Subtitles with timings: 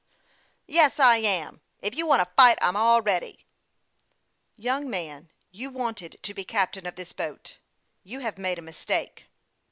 [0.65, 3.45] "Yes, I am; if you want to fight, I'm all ready.""
[4.67, 7.57] Young man, you wanted to be captain of this boat;
[8.03, 9.27] you have made a mistake."